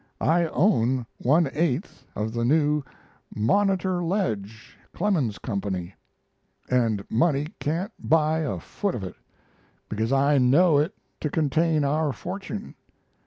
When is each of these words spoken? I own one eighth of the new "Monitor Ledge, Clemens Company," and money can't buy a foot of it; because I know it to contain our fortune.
I 0.19 0.47
own 0.47 1.05
one 1.19 1.47
eighth 1.53 2.05
of 2.15 2.33
the 2.33 2.43
new 2.43 2.81
"Monitor 3.35 4.03
Ledge, 4.03 4.75
Clemens 4.95 5.37
Company," 5.37 5.93
and 6.71 7.05
money 7.07 7.49
can't 7.59 7.91
buy 7.99 8.39
a 8.39 8.59
foot 8.59 8.95
of 8.95 9.03
it; 9.03 9.13
because 9.89 10.11
I 10.11 10.39
know 10.39 10.79
it 10.79 10.95
to 11.19 11.29
contain 11.29 11.83
our 11.83 12.11
fortune. 12.13 12.73